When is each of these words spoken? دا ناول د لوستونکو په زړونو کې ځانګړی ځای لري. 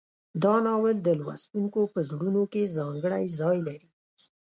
دا 0.43 0.55
ناول 0.67 0.95
د 1.01 1.09
لوستونکو 1.21 1.81
په 1.93 1.99
زړونو 2.09 2.43
کې 2.51 2.73
ځانګړی 2.77 3.23
ځای 3.39 3.57
لري. 3.67 3.89